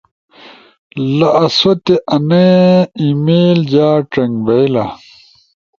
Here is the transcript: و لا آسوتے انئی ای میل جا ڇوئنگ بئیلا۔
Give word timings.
و 0.03 0.03
لا 1.17 1.29
آسوتے 1.43 1.95
انئی 2.15 2.53
ای 2.99 3.07
میل 3.25 3.59
جا 3.71 3.87
ڇوئنگ 4.11 4.35
بئیلا۔ 4.45 4.85